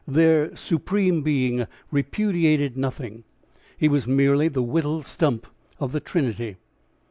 Their 0.07 0.55
"Supreme 0.55 1.21
Being" 1.21 1.67
repudiated 1.91 2.75
nothing. 2.75 3.23
He 3.77 3.87
was 3.87 4.07
merely 4.07 4.47
the 4.47 4.63
whittled 4.63 5.05
stump 5.05 5.45
of 5.79 5.91
the 5.91 5.99
Trinity. 5.99 6.57